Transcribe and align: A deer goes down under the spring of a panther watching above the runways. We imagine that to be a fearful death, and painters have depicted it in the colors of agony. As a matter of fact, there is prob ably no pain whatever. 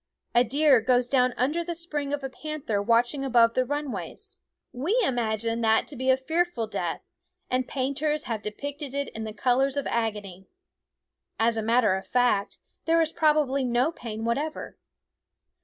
A 0.33 0.43
deer 0.43 0.81
goes 0.81 1.07
down 1.07 1.35
under 1.37 1.63
the 1.63 1.75
spring 1.75 2.11
of 2.11 2.23
a 2.23 2.29
panther 2.31 2.81
watching 2.81 3.23
above 3.23 3.53
the 3.53 3.63
runways. 3.63 4.37
We 4.73 4.99
imagine 5.03 5.61
that 5.61 5.85
to 5.89 5.95
be 5.95 6.09
a 6.09 6.17
fearful 6.17 6.65
death, 6.65 7.03
and 7.51 7.67
painters 7.67 8.23
have 8.23 8.41
depicted 8.41 8.95
it 8.95 9.09
in 9.09 9.25
the 9.25 9.31
colors 9.33 9.77
of 9.77 9.85
agony. 9.85 10.47
As 11.37 11.55
a 11.55 11.61
matter 11.61 11.93
of 11.95 12.07
fact, 12.07 12.57
there 12.85 12.99
is 12.99 13.13
prob 13.13 13.37
ably 13.43 13.63
no 13.63 13.91
pain 13.91 14.25
whatever. 14.25 14.75